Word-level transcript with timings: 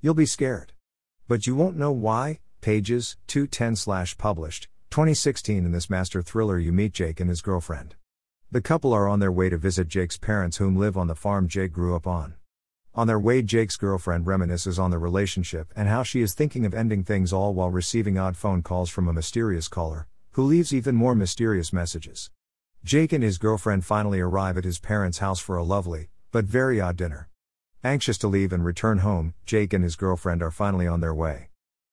You'll 0.00 0.14
be 0.14 0.26
scared. 0.26 0.74
But 1.26 1.48
you 1.48 1.56
won't 1.56 1.76
know 1.76 1.90
why. 1.90 2.38
Pages 2.60 3.16
210 3.26 3.74
slash 3.74 4.16
published, 4.16 4.68
2016. 4.90 5.64
In 5.64 5.72
this 5.72 5.90
master 5.90 6.22
thriller, 6.22 6.56
you 6.56 6.72
meet 6.72 6.92
Jake 6.92 7.18
and 7.18 7.28
his 7.28 7.42
girlfriend. 7.42 7.96
The 8.50 8.60
couple 8.60 8.92
are 8.92 9.08
on 9.08 9.18
their 9.18 9.32
way 9.32 9.48
to 9.48 9.58
visit 9.58 9.88
Jake's 9.88 10.16
parents, 10.16 10.58
whom 10.58 10.76
live 10.76 10.96
on 10.96 11.08
the 11.08 11.16
farm 11.16 11.48
Jake 11.48 11.72
grew 11.72 11.96
up 11.96 12.06
on. 12.06 12.34
On 12.94 13.08
their 13.08 13.18
way, 13.18 13.42
Jake's 13.42 13.76
girlfriend 13.76 14.24
reminisces 14.24 14.78
on 14.78 14.92
the 14.92 14.98
relationship 14.98 15.72
and 15.74 15.88
how 15.88 16.04
she 16.04 16.20
is 16.20 16.32
thinking 16.32 16.64
of 16.64 16.74
ending 16.74 17.02
things 17.02 17.32
all 17.32 17.52
while 17.52 17.70
receiving 17.70 18.16
odd 18.18 18.36
phone 18.36 18.62
calls 18.62 18.90
from 18.90 19.08
a 19.08 19.12
mysterious 19.12 19.66
caller, 19.66 20.06
who 20.32 20.44
leaves 20.44 20.72
even 20.72 20.94
more 20.94 21.16
mysterious 21.16 21.72
messages. 21.72 22.30
Jake 22.84 23.12
and 23.12 23.24
his 23.24 23.38
girlfriend 23.38 23.84
finally 23.84 24.20
arrive 24.20 24.56
at 24.56 24.64
his 24.64 24.78
parents' 24.78 25.18
house 25.18 25.40
for 25.40 25.56
a 25.56 25.64
lovely, 25.64 26.08
but 26.30 26.44
very 26.44 26.80
odd 26.80 26.96
dinner. 26.96 27.28
Anxious 27.84 28.18
to 28.18 28.26
leave 28.26 28.52
and 28.52 28.64
return 28.64 28.98
home, 28.98 29.34
Jake 29.46 29.72
and 29.72 29.84
his 29.84 29.94
girlfriend 29.94 30.42
are 30.42 30.50
finally 30.50 30.88
on 30.88 31.00
their 31.00 31.14
way. 31.14 31.50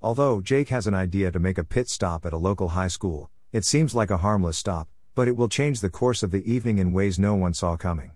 Although 0.00 0.40
Jake 0.40 0.70
has 0.70 0.86
an 0.86 0.94
idea 0.94 1.30
to 1.30 1.38
make 1.38 1.58
a 1.58 1.64
pit 1.64 1.90
stop 1.90 2.24
at 2.24 2.32
a 2.32 2.38
local 2.38 2.68
high 2.68 2.88
school, 2.88 3.30
it 3.52 3.62
seems 3.62 3.94
like 3.94 4.10
a 4.10 4.16
harmless 4.16 4.56
stop, 4.56 4.88
but 5.14 5.28
it 5.28 5.36
will 5.36 5.50
change 5.50 5.80
the 5.80 5.90
course 5.90 6.22
of 6.22 6.30
the 6.30 6.50
evening 6.50 6.78
in 6.78 6.94
ways 6.94 7.18
no 7.18 7.34
one 7.34 7.52
saw 7.52 7.76
coming. 7.76 8.12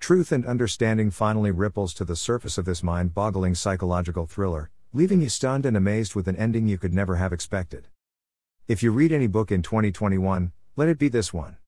Truth 0.00 0.32
and 0.32 0.44
understanding 0.44 1.12
finally 1.12 1.52
ripples 1.52 1.94
to 1.94 2.04
the 2.04 2.16
surface 2.16 2.58
of 2.58 2.64
this 2.64 2.82
mind 2.82 3.14
boggling 3.14 3.54
psychological 3.54 4.26
thriller, 4.26 4.70
leaving 4.92 5.22
you 5.22 5.28
stunned 5.28 5.64
and 5.64 5.76
amazed 5.76 6.16
with 6.16 6.26
an 6.26 6.34
ending 6.34 6.66
you 6.66 6.76
could 6.76 6.92
never 6.92 7.16
have 7.16 7.32
expected. 7.32 7.86
If 8.66 8.82
you 8.82 8.90
read 8.90 9.12
any 9.12 9.28
book 9.28 9.52
in 9.52 9.62
2021, 9.62 10.50
let 10.74 10.88
it 10.88 10.98
be 10.98 11.08
this 11.08 11.32
one. 11.32 11.58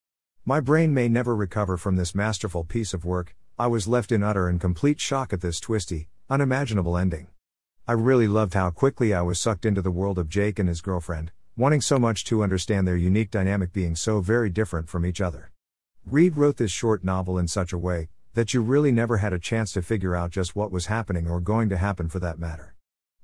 My 0.45 0.59
brain 0.59 0.93
may 0.93 1.09
never 1.09 1.37
recover 1.37 1.77
from 1.77 1.95
this 1.95 2.13
masterful 2.13 2.65
piece 2.65 2.93
of 2.93 3.05
work, 3.05 3.37
I 3.61 3.67
was 3.67 3.89
left 3.89 4.13
in 4.13 4.23
utter 4.23 4.47
and 4.47 4.61
complete 4.61 5.01
shock 5.01 5.33
at 5.33 5.41
this 5.41 5.59
twisty, 5.59 6.07
unimaginable 6.31 6.97
ending. 6.97 7.27
I 7.89 7.95
really 7.95 8.29
loved 8.29 8.55
how 8.55 8.71
quickly 8.71 9.13
I 9.13 9.23
was 9.23 9.41
sucked 9.41 9.67
into 9.67 9.83
the 9.83 9.91
world 9.91 10.17
of 10.17 10.29
Jake 10.29 10.61
and 10.61 10.69
his 10.69 10.81
girlfriend, 10.81 11.33
wanting 11.57 11.81
so 11.81 11.99
much 11.99 12.25
to 12.27 12.45
understand 12.45 12.87
their 12.87 12.97
unique 12.97 13.33
dynamic 13.33 13.73
being 13.73 13.97
so 13.97 14.21
very 14.21 14.49
different 14.49 14.89
from 14.89 15.05
each 15.05 15.21
other. 15.21 15.51
Reid 16.07 16.37
wrote 16.37 16.57
this 16.57 16.71
short 16.71 17.03
novel 17.03 17.37
in 17.37 17.49
such 17.49 17.73
a 17.73 17.79
way 17.79 18.11
that 18.35 18.55
you 18.55 18.63
really 18.63 18.93
never 18.93 19.17
had 19.17 19.33
a 19.33 19.41
chance 19.41 19.73
to 19.73 19.83
figure 19.83 20.15
out 20.15 20.31
just 20.31 20.55
what 20.55 20.71
was 20.71 20.87
happening 20.87 21.27
or 21.27 21.41
going 21.41 21.69
to 21.69 21.79
happen 21.79 22.09
for 22.09 22.21
that 22.21 22.39
matter. 22.39 22.77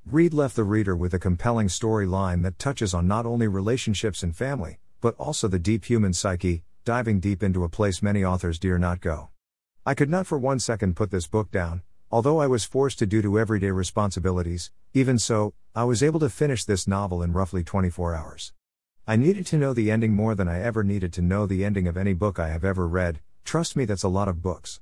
Reid 0.05 0.35
left 0.35 0.57
the 0.57 0.65
reader 0.65 0.97
with 0.97 1.15
a 1.15 1.21
compelling 1.21 1.69
storyline 1.69 2.43
that 2.43 2.59
touches 2.59 2.93
on 2.93 3.07
not 3.07 3.25
only 3.25 3.47
relationships 3.47 4.25
and 4.25 4.35
family, 4.35 4.81
but 5.01 5.15
also 5.15 5.47
the 5.47 5.61
deep 5.61 5.85
human 5.85 6.13
psyche, 6.13 6.65
diving 6.85 7.21
deep 7.21 7.41
into 7.41 7.63
a 7.63 7.69
place 7.69 8.03
many 8.03 8.25
authors 8.25 8.59
dare 8.59 8.81
not 8.81 9.01
go. 9.01 9.29
I 9.87 9.93
could 9.93 10.09
not 10.09 10.27
for 10.27 10.39
one 10.39 10.61
second 10.61 10.97
put 10.97 11.11
this 11.11 11.27
book 11.27 11.51
down, 11.51 11.83
although 12.11 12.41
I 12.41 12.47
was 12.47 12.65
forced 12.65 13.01
to 13.01 13.07
due 13.07 13.21
to 13.21 13.39
everyday 13.39 13.71
responsibilities, 13.71 14.71
even 14.95 15.19
so, 15.19 15.53
I 15.75 15.85
was 15.85 16.03
able 16.03 16.21
to 16.21 16.31
finish 16.31 16.65
this 16.65 16.89
novel 16.89 17.23
in 17.23 17.35
roughly 17.35 17.63
24 17.63 18.15
hours. 18.15 18.55
I 19.07 19.17
needed 19.17 19.45
to 19.49 19.59
know 19.59 19.75
the 19.75 19.91
ending 19.91 20.15
more 20.15 20.35
than 20.35 20.49
I 20.49 20.63
ever 20.63 20.83
needed 20.83 21.13
to 21.13 21.21
know 21.21 21.45
the 21.45 21.67
ending 21.67 21.87
of 21.87 21.99
any 21.99 22.15
book 22.15 22.39
I 22.39 22.49
have 22.49 22.65
ever 22.65 22.89
read, 22.89 23.21
trust 23.45 23.77
me, 23.77 23.85
that's 23.85 24.03
a 24.03 24.09
lot 24.09 24.27
of 24.27 24.41
books. 24.41 24.81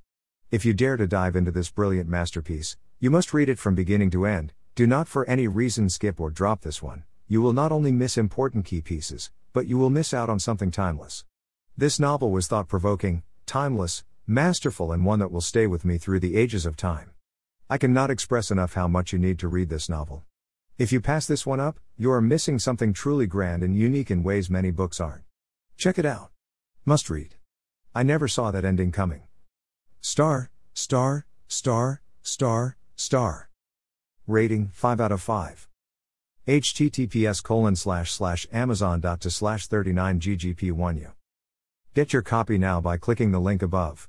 If 0.52 0.64
you 0.64 0.72
dare 0.72 0.96
to 0.96 1.08
dive 1.08 1.34
into 1.34 1.50
this 1.50 1.68
brilliant 1.68 2.08
masterpiece, 2.08 2.76
you 3.00 3.10
must 3.10 3.34
read 3.34 3.48
it 3.48 3.58
from 3.58 3.74
beginning 3.74 4.10
to 4.10 4.24
end, 4.24 4.52
do 4.76 4.86
not 4.86 5.08
for 5.08 5.28
any 5.28 5.48
reason 5.48 5.88
skip 5.90 6.20
or 6.20 6.30
drop 6.30 6.60
this 6.60 6.80
one. 6.80 7.02
You 7.26 7.42
will 7.42 7.52
not 7.52 7.72
only 7.72 7.90
miss 7.90 8.16
important 8.16 8.66
key 8.66 8.80
pieces, 8.80 9.32
but 9.52 9.66
you 9.66 9.78
will 9.78 9.90
miss 9.90 10.14
out 10.14 10.30
on 10.30 10.38
something 10.38 10.70
timeless. 10.70 11.24
This 11.76 11.98
novel 11.98 12.30
was 12.30 12.46
thought 12.46 12.68
provoking, 12.68 13.24
timeless, 13.46 14.04
masterful, 14.26 14.92
and 14.92 15.04
one 15.04 15.18
that 15.18 15.32
will 15.32 15.40
stay 15.40 15.66
with 15.66 15.84
me 15.84 15.98
through 15.98 16.20
the 16.20 16.36
ages 16.36 16.66
of 16.66 16.76
time. 16.76 17.10
I 17.68 17.78
cannot 17.78 18.10
express 18.10 18.50
enough 18.50 18.74
how 18.74 18.88
much 18.88 19.12
you 19.12 19.18
need 19.18 19.38
to 19.38 19.48
read 19.48 19.68
this 19.68 19.88
novel. 19.88 20.24
If 20.78 20.92
you 20.92 21.00
pass 21.00 21.26
this 21.26 21.46
one 21.46 21.60
up, 21.60 21.78
you 21.96 22.10
are 22.12 22.20
missing 22.20 22.58
something 22.58 22.92
truly 22.92 23.26
grand 23.26 23.62
and 23.62 23.76
unique 23.76 24.10
in 24.10 24.22
ways 24.22 24.50
many 24.50 24.70
books 24.70 25.00
aren't. 25.00 25.24
Check 25.76 25.98
it 25.98 26.06
out. 26.06 26.30
Must 26.84 27.08
read. 27.10 27.36
I 27.94 28.02
never 28.02 28.26
saw 28.26 28.50
that 28.50 28.64
ending 28.64 28.90
coming. 28.90 29.22
Star, 30.00 30.50
star, 30.74 31.26
star, 31.46 32.02
star, 32.22 32.76
star. 32.96 33.50
Rating 34.26 34.70
5 34.72 35.00
out 35.00 35.12
of 35.12 35.20
5. 35.20 35.68
https 36.46 37.42
colon 37.42 37.76
slash 37.76 38.10
slash 38.10 38.46
amazon 38.52 39.00
dot 39.00 39.20
to 39.20 39.30
slash 39.30 39.66
39 39.66 40.20
ggp1u. 40.20 41.12
Get 41.94 42.12
your 42.12 42.22
copy 42.22 42.56
now 42.56 42.80
by 42.80 42.96
clicking 42.96 43.32
the 43.32 43.40
link 43.40 43.62
above. 43.62 44.08